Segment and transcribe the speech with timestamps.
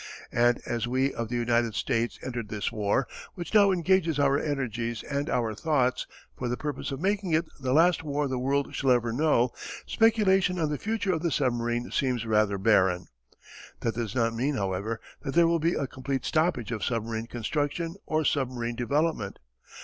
[0.31, 5.03] And as we of the United States entered this war, which now engages our energies
[5.03, 8.89] and our thoughts, for the purpose of making it the last war the world shall
[8.89, 9.51] ever know,
[9.85, 13.09] speculation on the future of the submarine seems rather barren.
[13.81, 17.93] That does not mean however that there will be a complete stoppage of submarine construction
[18.07, 19.37] or submarine development.